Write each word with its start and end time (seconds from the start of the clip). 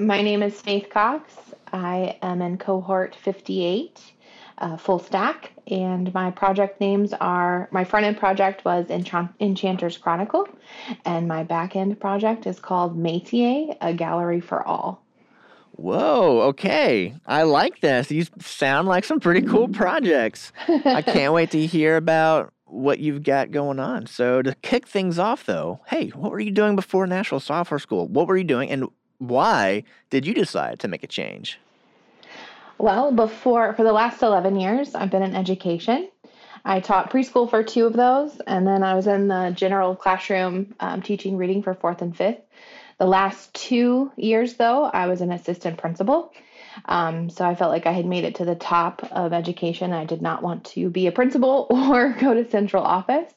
My 0.00 0.22
name 0.22 0.42
is 0.42 0.58
Faith 0.58 0.88
Cox. 0.88 1.34
I 1.74 2.16
am 2.22 2.40
in 2.40 2.56
cohort 2.56 3.14
58, 3.14 4.00
uh, 4.56 4.78
full 4.78 4.98
stack, 4.98 5.52
and 5.66 6.12
my 6.14 6.30
project 6.30 6.80
names 6.80 7.12
are 7.12 7.68
my 7.70 7.84
front 7.84 8.06
end 8.06 8.16
project 8.16 8.64
was 8.64 8.88
Enchant- 8.88 9.34
Enchanter's 9.40 9.98
Chronicle, 9.98 10.48
and 11.04 11.28
my 11.28 11.42
back 11.42 11.76
end 11.76 12.00
project 12.00 12.46
is 12.46 12.58
called 12.58 12.98
Métier, 12.98 13.76
a 13.82 13.92
gallery 13.92 14.40
for 14.40 14.66
all. 14.66 15.04
Whoa, 15.72 16.40
okay. 16.48 17.14
I 17.26 17.42
like 17.42 17.80
this. 17.80 18.06
These 18.06 18.30
sound 18.40 18.88
like 18.88 19.04
some 19.04 19.20
pretty 19.20 19.42
cool 19.42 19.68
projects. 19.82 20.50
I 20.66 21.02
can't 21.02 21.34
wait 21.34 21.50
to 21.50 21.66
hear 21.66 21.96
about 21.96 22.54
what 22.64 23.00
you've 23.00 23.22
got 23.22 23.50
going 23.50 23.78
on. 23.78 24.06
So, 24.06 24.40
to 24.40 24.54
kick 24.62 24.88
things 24.88 25.18
off, 25.18 25.44
though, 25.44 25.80
hey, 25.88 26.08
what 26.08 26.32
were 26.32 26.40
you 26.40 26.52
doing 26.52 26.74
before 26.74 27.06
Nashville 27.06 27.40
Software 27.40 27.78
School? 27.78 28.08
What 28.08 28.28
were 28.28 28.38
you 28.38 28.44
doing, 28.44 28.70
and 28.70 28.88
why 29.20 29.84
did 30.08 30.26
you 30.26 30.34
decide 30.34 30.80
to 30.80 30.88
make 30.88 31.04
a 31.04 31.06
change? 31.06 31.60
Well, 32.78 33.12
before 33.12 33.74
for 33.74 33.84
the 33.84 33.92
last 33.92 34.22
11 34.22 34.58
years, 34.58 34.94
I've 34.94 35.10
been 35.10 35.22
in 35.22 35.36
education. 35.36 36.08
I 36.64 36.80
taught 36.80 37.10
preschool 37.10 37.48
for 37.48 37.62
two 37.62 37.86
of 37.86 37.92
those, 37.92 38.40
and 38.46 38.66
then 38.66 38.82
I 38.82 38.94
was 38.94 39.06
in 39.06 39.28
the 39.28 39.52
general 39.54 39.94
classroom 39.94 40.74
um, 40.80 41.02
teaching 41.02 41.36
reading 41.36 41.62
for 41.62 41.74
fourth 41.74 42.02
and 42.02 42.16
fifth. 42.16 42.40
The 42.98 43.06
last 43.06 43.52
two 43.54 44.10
years, 44.16 44.54
though, 44.54 44.84
I 44.84 45.06
was 45.06 45.20
an 45.20 45.32
assistant 45.32 45.78
principal. 45.78 46.32
Um, 46.84 47.30
so 47.30 47.44
I 47.44 47.54
felt 47.54 47.70
like 47.70 47.86
I 47.86 47.92
had 47.92 48.06
made 48.06 48.24
it 48.24 48.36
to 48.36 48.44
the 48.44 48.54
top 48.54 49.06
of 49.10 49.32
education. 49.32 49.92
I 49.92 50.04
did 50.04 50.22
not 50.22 50.42
want 50.42 50.64
to 50.66 50.88
be 50.88 51.06
a 51.06 51.12
principal 51.12 51.66
or 51.70 52.10
go 52.18 52.34
to 52.34 52.48
central 52.50 52.84
office. 52.84 53.32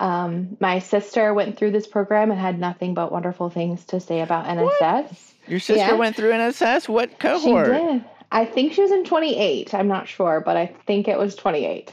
Um, 0.00 0.56
my 0.60 0.78
sister 0.78 1.34
went 1.34 1.58
through 1.58 1.72
this 1.72 1.86
program 1.86 2.30
and 2.30 2.40
had 2.40 2.58
nothing 2.58 2.94
but 2.94 3.12
wonderful 3.12 3.50
things 3.50 3.84
to 3.86 4.00
say 4.00 4.20
about 4.20 4.46
NSS. 4.46 4.80
What? 4.80 5.12
Your 5.46 5.60
sister 5.60 5.74
yeah. 5.74 5.92
went 5.92 6.16
through 6.16 6.30
NSS? 6.30 6.88
What 6.88 7.18
cohort? 7.18 7.66
She 7.66 7.72
did. 7.72 8.04
I 8.32 8.46
think 8.46 8.72
she 8.72 8.80
was 8.80 8.92
in 8.92 9.04
28. 9.04 9.74
I'm 9.74 9.88
not 9.88 10.08
sure, 10.08 10.40
but 10.40 10.56
I 10.56 10.66
think 10.86 11.06
it 11.06 11.18
was 11.18 11.34
28. 11.36 11.92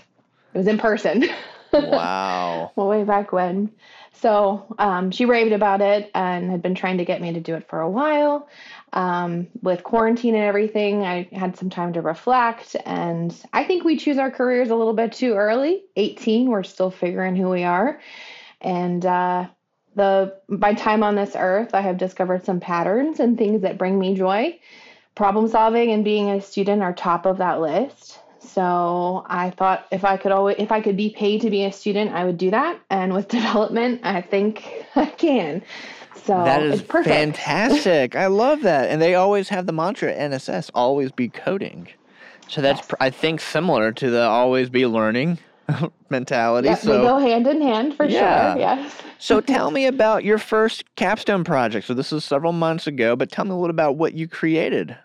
It 0.53 0.57
was 0.57 0.67
in 0.67 0.77
person. 0.77 1.25
Wow. 1.73 2.71
well, 2.75 2.87
way 2.87 3.03
back 3.03 3.33
when. 3.33 3.71
So 4.13 4.73
um, 4.79 5.11
she 5.11 5.25
raved 5.25 5.51
about 5.51 5.81
it 5.81 6.09
and 6.15 6.49
had 6.49 6.61
been 6.61 6.75
trying 6.75 6.99
to 6.99 7.05
get 7.05 7.21
me 7.21 7.33
to 7.33 7.41
do 7.41 7.55
it 7.55 7.67
for 7.67 7.81
a 7.81 7.89
while. 7.89 8.47
Um, 8.93 9.47
with 9.61 9.83
quarantine 9.83 10.35
and 10.35 10.43
everything, 10.43 11.03
I 11.03 11.27
had 11.31 11.57
some 11.57 11.69
time 11.69 11.93
to 11.93 12.01
reflect. 12.01 12.75
And 12.85 13.35
I 13.51 13.63
think 13.63 13.83
we 13.83 13.97
choose 13.97 14.17
our 14.17 14.31
careers 14.31 14.69
a 14.69 14.75
little 14.75 14.93
bit 14.93 15.11
too 15.11 15.33
early. 15.33 15.83
18, 15.95 16.49
we're 16.49 16.63
still 16.63 16.89
figuring 16.89 17.35
who 17.35 17.49
we 17.49 17.63
are. 17.63 17.99
And 18.61 19.05
uh, 19.05 19.47
the 19.95 20.35
by 20.47 20.73
time 20.73 21.03
on 21.03 21.15
this 21.15 21.35
earth, 21.35 21.73
I 21.73 21.81
have 21.81 21.97
discovered 21.97 22.45
some 22.45 22.59
patterns 22.59 23.19
and 23.19 23.37
things 23.37 23.61
that 23.61 23.77
bring 23.77 23.99
me 23.99 24.15
joy. 24.15 24.59
Problem 25.15 25.47
solving 25.47 25.91
and 25.91 26.03
being 26.03 26.29
a 26.29 26.41
student 26.41 26.81
are 26.81 26.93
top 26.93 27.25
of 27.25 27.39
that 27.39 27.59
list. 27.59 28.19
So 28.57 29.23
I 29.27 29.51
thought 29.51 29.85
if 29.91 30.03
I 30.03 30.17
could 30.17 30.31
always 30.31 30.55
if 30.57 30.71
I 30.71 30.81
could 30.81 30.97
be 30.97 31.11
paid 31.11 31.41
to 31.41 31.51
be 31.51 31.65
a 31.65 31.71
student, 31.71 32.13
I 32.13 32.25
would 32.25 32.39
do 32.39 32.49
that. 32.49 32.79
And 32.89 33.13
with 33.13 33.27
development, 33.39 34.01
I 34.03 34.19
think 34.19 34.83
I 34.95 35.05
can. 35.05 35.61
So 36.15 36.43
that 36.43 36.63
is 36.63 36.81
perfect. 36.81 37.15
fantastic. 37.15 38.15
I 38.15 38.25
love 38.25 38.63
that. 38.63 38.89
And 38.89 38.99
they 38.99 39.13
always 39.13 39.49
have 39.49 39.67
the 39.67 39.73
mantra 39.73 40.11
NSS, 40.11 40.71
always 40.73 41.11
be 41.11 41.29
coding. 41.29 41.87
So 42.47 42.61
that's 42.61 42.79
yes. 42.79 42.95
I 42.99 43.11
think 43.11 43.41
similar 43.41 43.91
to 43.91 44.09
the 44.09 44.23
always 44.23 44.71
be 44.71 44.87
learning 44.87 45.37
mentality. 46.09 46.69
Yep, 46.69 46.79
so 46.79 46.97
they 46.97 47.03
go 47.03 47.19
hand 47.19 47.45
in 47.45 47.61
hand 47.61 47.95
for 47.95 48.07
yeah. 48.07 48.53
sure. 48.53 48.59
Yes. 48.59 48.91
so 49.19 49.39
tell 49.39 49.69
me 49.69 49.85
about 49.85 50.23
your 50.23 50.39
first 50.39 50.83
capstone 50.95 51.43
project. 51.43 51.85
So 51.85 51.93
this 51.93 52.11
is 52.11 52.25
several 52.25 52.53
months 52.53 52.87
ago, 52.87 53.15
but 53.15 53.31
tell 53.31 53.45
me 53.45 53.51
a 53.51 53.55
little 53.55 53.69
about 53.69 53.97
what 53.97 54.15
you 54.15 54.27
created. 54.27 54.97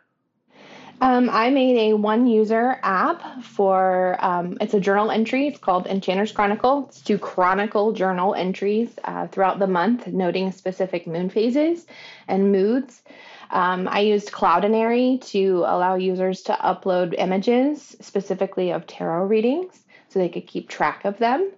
Um, 1.02 1.30
I 1.30 1.50
made 1.50 1.90
a 1.90 1.96
one 1.96 2.28
user 2.28 2.78
app 2.84 3.42
for 3.42 4.16
um, 4.24 4.56
it's 4.60 4.72
a 4.72 4.78
journal 4.78 5.10
entry. 5.10 5.48
It's 5.48 5.58
called 5.58 5.88
Enchanter's 5.88 6.30
Chronicle. 6.30 6.86
It's 6.86 7.00
to 7.00 7.18
chronicle 7.18 7.90
journal 7.90 8.36
entries 8.36 8.88
uh, 9.02 9.26
throughout 9.26 9.58
the 9.58 9.66
month, 9.66 10.06
noting 10.06 10.52
specific 10.52 11.08
moon 11.08 11.28
phases 11.28 11.88
and 12.28 12.52
moods. 12.52 13.02
Um, 13.50 13.88
I 13.88 13.98
used 13.98 14.30
Cloudinary 14.30 15.20
to 15.32 15.64
allow 15.66 15.96
users 15.96 16.42
to 16.42 16.52
upload 16.52 17.16
images, 17.18 17.96
specifically 18.00 18.70
of 18.70 18.86
tarot 18.86 19.24
readings, 19.24 19.82
so 20.08 20.20
they 20.20 20.28
could 20.28 20.46
keep 20.46 20.68
track 20.68 21.04
of 21.04 21.18
them. 21.18 21.50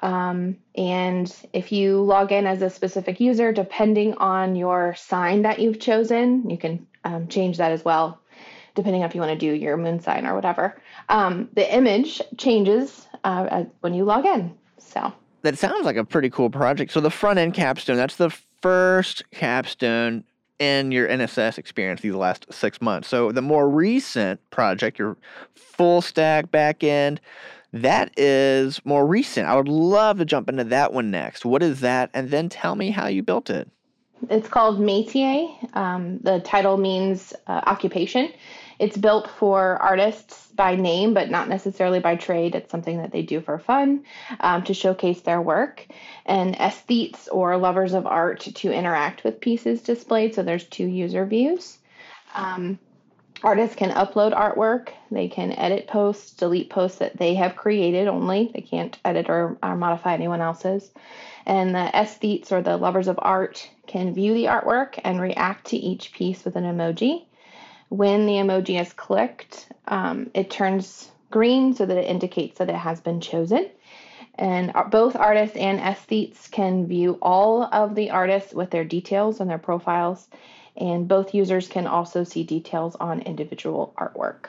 Um, 0.00 0.56
and 0.74 1.30
if 1.52 1.72
you 1.72 2.00
log 2.00 2.32
in 2.32 2.46
as 2.46 2.62
a 2.62 2.70
specific 2.70 3.20
user, 3.20 3.52
depending 3.52 4.14
on 4.14 4.56
your 4.56 4.94
sign 4.94 5.42
that 5.42 5.58
you've 5.58 5.78
chosen, 5.78 6.48
you 6.48 6.56
can 6.56 6.86
um, 7.04 7.28
change 7.28 7.58
that 7.58 7.72
as 7.72 7.84
well 7.84 8.18
depending 8.78 9.02
on 9.02 9.08
if 9.08 9.14
you 9.14 9.20
want 9.20 9.32
to 9.32 9.38
do 9.38 9.52
your 9.52 9.76
moon 9.76 9.98
sign 9.98 10.24
or 10.24 10.36
whatever. 10.36 10.80
Um, 11.08 11.48
the 11.54 11.74
image 11.74 12.22
changes 12.36 13.08
uh, 13.24 13.64
when 13.80 13.92
you 13.92 14.04
log 14.04 14.24
in. 14.24 14.56
So 14.78 15.12
that 15.42 15.58
sounds 15.58 15.84
like 15.84 15.96
a 15.96 16.04
pretty 16.04 16.30
cool 16.30 16.48
project. 16.48 16.92
So 16.92 17.00
the 17.00 17.10
front 17.10 17.40
end 17.40 17.54
capstone, 17.54 17.96
that's 17.96 18.14
the 18.14 18.30
first 18.62 19.28
capstone 19.32 20.22
in 20.60 20.92
your 20.92 21.08
NSS 21.08 21.58
experience 21.58 22.02
these 22.02 22.14
last 22.14 22.46
six 22.52 22.80
months. 22.80 23.08
So 23.08 23.32
the 23.32 23.42
more 23.42 23.68
recent 23.68 24.40
project, 24.50 24.98
your 24.98 25.16
full 25.56 26.00
stack 26.00 26.52
back 26.52 26.84
end, 26.84 27.20
that 27.72 28.12
is 28.16 28.80
more 28.84 29.06
recent. 29.06 29.48
I 29.48 29.56
would 29.56 29.68
love 29.68 30.18
to 30.18 30.24
jump 30.24 30.48
into 30.48 30.64
that 30.64 30.92
one 30.92 31.10
next. 31.10 31.44
What 31.44 31.64
is 31.64 31.80
that? 31.80 32.10
And 32.14 32.30
then 32.30 32.48
tell 32.48 32.76
me 32.76 32.92
how 32.92 33.08
you 33.08 33.24
built 33.24 33.50
it. 33.50 33.68
It's 34.30 34.48
called 34.48 34.80
Métier. 34.80 35.76
Um, 35.76 36.18
the 36.22 36.40
title 36.40 36.76
means 36.76 37.32
uh, 37.46 37.60
occupation. 37.66 38.32
It's 38.78 38.96
built 38.96 39.28
for 39.28 39.76
artists 39.82 40.48
by 40.54 40.76
name, 40.76 41.14
but 41.14 41.30
not 41.30 41.48
necessarily 41.48 42.00
by 42.00 42.16
trade. 42.16 42.54
It's 42.54 42.70
something 42.70 42.98
that 42.98 43.10
they 43.10 43.22
do 43.22 43.40
for 43.40 43.58
fun 43.58 44.04
um, 44.40 44.62
to 44.64 44.74
showcase 44.74 45.20
their 45.20 45.40
work, 45.40 45.86
and 46.26 46.54
aesthetes 46.56 47.28
or 47.30 47.56
lovers 47.56 47.94
of 47.94 48.06
art 48.06 48.40
to 48.40 48.72
interact 48.72 49.24
with 49.24 49.40
pieces 49.40 49.82
displayed. 49.82 50.34
So 50.34 50.42
there's 50.42 50.64
two 50.64 50.86
user 50.86 51.24
views. 51.26 51.78
Um, 52.34 52.78
artists 53.42 53.76
can 53.76 53.90
upload 53.90 54.32
artwork, 54.32 54.90
they 55.10 55.28
can 55.28 55.52
edit 55.52 55.86
posts, 55.86 56.32
delete 56.34 56.70
posts 56.70 56.98
that 56.98 57.16
they 57.16 57.34
have 57.34 57.56
created 57.56 58.08
only. 58.08 58.50
They 58.52 58.60
can't 58.60 58.98
edit 59.04 59.28
or, 59.28 59.56
or 59.62 59.76
modify 59.76 60.14
anyone 60.14 60.40
else's. 60.40 60.90
And 61.46 61.74
the 61.74 61.90
aesthetes 61.94 62.52
or 62.52 62.62
the 62.62 62.76
lovers 62.76 63.08
of 63.08 63.18
art 63.22 63.70
can 63.86 64.12
view 64.12 64.34
the 64.34 64.44
artwork 64.44 65.00
and 65.02 65.20
react 65.20 65.68
to 65.68 65.76
each 65.76 66.12
piece 66.12 66.44
with 66.44 66.56
an 66.56 66.64
emoji. 66.64 67.24
When 67.88 68.26
the 68.26 68.34
emoji 68.34 68.80
is 68.80 68.92
clicked, 68.92 69.68
um, 69.86 70.30
it 70.34 70.50
turns 70.50 71.10
green 71.30 71.74
so 71.74 71.86
that 71.86 71.96
it 71.96 72.06
indicates 72.06 72.58
that 72.58 72.68
it 72.68 72.74
has 72.74 73.00
been 73.00 73.20
chosen. 73.20 73.70
And 74.34 74.72
both 74.90 75.16
artists 75.16 75.56
and 75.56 75.80
aesthetes 75.80 76.48
can 76.50 76.86
view 76.86 77.18
all 77.20 77.64
of 77.64 77.94
the 77.94 78.10
artists 78.10 78.54
with 78.54 78.70
their 78.70 78.84
details 78.84 79.40
and 79.40 79.50
their 79.50 79.58
profiles. 79.58 80.28
And 80.76 81.08
both 81.08 81.34
users 81.34 81.66
can 81.66 81.88
also 81.88 82.22
see 82.22 82.44
details 82.44 82.94
on 82.96 83.20
individual 83.22 83.92
artwork. 83.98 84.46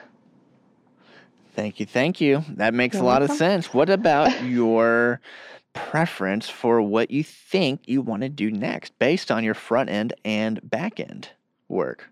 Thank 1.54 1.80
you. 1.80 1.86
Thank 1.86 2.20
you. 2.20 2.44
That 2.50 2.72
makes 2.72 2.94
You're 2.94 3.02
a 3.02 3.06
lot 3.06 3.20
welcome. 3.20 3.32
of 3.32 3.38
sense. 3.38 3.74
What 3.74 3.90
about 3.90 4.44
your 4.44 5.20
preference 5.72 6.48
for 6.48 6.80
what 6.80 7.10
you 7.10 7.24
think 7.24 7.88
you 7.88 8.00
want 8.00 8.22
to 8.22 8.28
do 8.28 8.50
next 8.50 8.96
based 8.98 9.30
on 9.30 9.42
your 9.42 9.54
front 9.54 9.90
end 9.90 10.12
and 10.24 10.60
back 10.68 11.00
end 11.00 11.30
work? 11.68 12.08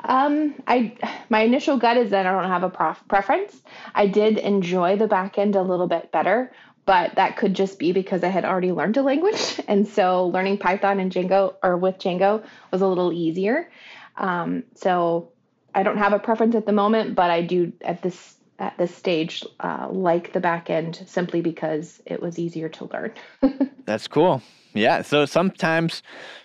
Um, 0.00 0.54
I 0.66 0.96
my 1.28 1.40
initial 1.42 1.78
gut 1.78 1.96
is 1.96 2.10
that 2.10 2.26
I 2.26 2.32
don't 2.32 2.50
have 2.50 2.62
a 2.62 2.70
prof- 2.70 3.02
preference. 3.08 3.60
I 3.94 4.06
did 4.06 4.38
enjoy 4.38 4.96
the 4.96 5.06
back 5.06 5.38
end 5.38 5.56
a 5.56 5.62
little 5.62 5.86
bit 5.86 6.12
better, 6.12 6.52
but 6.84 7.16
that 7.16 7.36
could 7.36 7.54
just 7.54 7.78
be 7.78 7.92
because 7.92 8.22
I 8.22 8.28
had 8.28 8.44
already 8.44 8.72
learned 8.72 8.96
a 8.96 9.02
language, 9.02 9.60
and 9.68 9.86
so 9.86 10.26
learning 10.28 10.58
Python 10.58 11.00
and 11.00 11.12
Django 11.12 11.54
or 11.62 11.76
with 11.76 11.98
Django 11.98 12.44
was 12.70 12.82
a 12.82 12.86
little 12.86 13.12
easier. 13.12 13.70
Um, 14.16 14.64
so 14.74 15.30
I 15.74 15.82
don't 15.82 15.98
have 15.98 16.12
a 16.12 16.18
preference 16.18 16.54
at 16.54 16.66
the 16.66 16.72
moment, 16.72 17.14
but 17.14 17.30
I 17.30 17.42
do 17.42 17.72
at 17.82 18.02
this 18.02 18.34
at 18.58 18.78
this 18.78 18.94
stage 18.94 19.44
uh, 19.60 19.88
like 19.90 20.32
the 20.32 20.40
back 20.40 20.70
end 20.70 21.02
simply 21.06 21.42
because 21.42 22.00
it 22.06 22.22
was 22.22 22.38
easier 22.38 22.68
to 22.70 22.84
learn. 22.86 23.12
That's 23.86 24.06
cool. 24.06 24.42
Yeah. 24.74 25.02
So 25.02 25.24
sometimes 25.24 26.02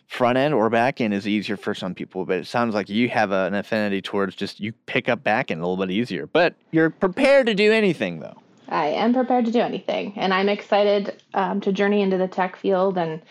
front 0.08 0.38
end 0.38 0.54
or 0.54 0.70
back 0.70 1.02
end 1.02 1.14
is 1.14 1.28
easier 1.28 1.58
for 1.58 1.74
some 1.74 1.94
people, 1.94 2.26
but 2.26 2.40
it 2.40 2.48
sounds 2.48 2.74
like 2.74 2.90
you 2.90 3.10
have 3.10 3.32
a, 3.32 3.46
an 3.46 3.56
affinity 3.56 4.02
towards 4.02 4.36
just 4.36 4.60
you 4.60 4.72
pick 4.86 5.10
up 5.10 5.24
back 5.24 5.52
end 5.52 5.62
a 5.62 5.68
little 5.68 5.84
bit 5.84 5.92
easier. 5.92 6.28
But 6.28 6.56
you're 6.72 6.90
prepared 6.90 7.48
to 7.48 7.54
do 7.54 7.72
anything 7.72 8.20
though. 8.20 8.38
I 8.70 8.88
am 8.88 9.14
prepared 9.14 9.46
to 9.46 9.52
do 9.52 9.60
anything, 9.60 10.14
and 10.16 10.34
I'm 10.34 10.48
excited 10.48 11.22
um, 11.34 11.60
to 11.62 11.74
journey 11.74 12.02
into 12.02 12.18
the 12.18 12.28
tech 12.28 12.56
field 12.56 12.98
and 12.98 13.22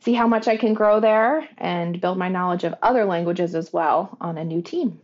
see 0.00 0.14
how 0.14 0.28
much 0.28 0.46
I 0.46 0.56
can 0.56 0.74
grow 0.74 1.00
there 1.00 1.48
and 1.58 2.00
build 2.00 2.18
my 2.18 2.28
knowledge 2.28 2.62
of 2.62 2.72
other 2.82 3.04
languages 3.04 3.56
as 3.56 3.72
well 3.72 4.16
on 4.20 4.38
a 4.38 4.44
new 4.44 4.62
team. 4.62 5.00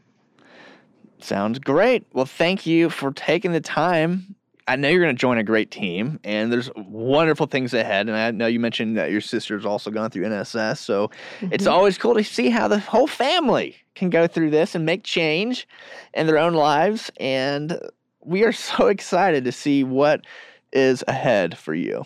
Sounds 1.19 1.59
great. 1.59 2.05
Well, 2.13 2.27
thank 2.27 2.65
you 2.65 2.91
for 2.91 3.13
taking 3.13 3.51
the 3.51 3.61
time 3.61 4.37
I 4.69 4.77
know 4.77 4.89
you're 4.89 5.03
going 5.03 5.15
to 5.15 5.21
join 5.21 5.39
a 5.39 5.43
great 5.43 5.71
team, 5.71 6.21
and 6.25 6.53
there's 6.53 6.71
wonderful 6.77 7.47
things 7.47 7.75
ahead. 7.75 8.09
And 8.09 8.17
I 8.17 8.31
know 8.31 8.47
you 8.47 8.61
mentioned 8.61 8.97
that 8.97 9.11
your 9.11 9.21
sister's 9.21 9.65
also 9.65 9.91
gone 9.91 10.11
through 10.11 10.25
NSS, 10.25 10.79
so 10.79 11.09
mm-hmm. 11.09 11.49
it's 11.53 11.67
always 11.67 11.99
cool 11.99 12.15
to 12.15 12.25
see 12.25 12.49
how 12.49 12.69
the 12.69 12.79
whole 12.79 13.07
family 13.07 13.77
can 13.95 14.11
go 14.11 14.27
through 14.27 14.51
this 14.51 14.75
and 14.75 14.87
make 14.87 15.03
change 15.05 15.67
in 16.15 16.27
their 16.27 16.39
own 16.39 16.55
lives. 16.55 17.11
And 17.19 17.79
we 18.25 18.45
are 18.45 18.53
so 18.53 18.87
excited 18.89 19.45
to 19.45 19.53
see 19.53 19.85
what 19.85 20.25
is 20.73 21.05
ahead 21.07 21.59
for 21.59 21.75
you. 21.75 22.05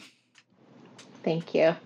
Thank 1.22 1.54
you. 1.54 1.76